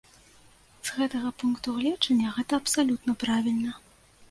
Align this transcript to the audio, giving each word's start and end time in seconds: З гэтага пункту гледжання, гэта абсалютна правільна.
З 0.89 0.93
гэтага 0.99 1.29
пункту 1.43 1.75
гледжання, 1.81 2.33
гэта 2.39 2.51
абсалютна 2.61 3.19
правільна. 3.27 3.79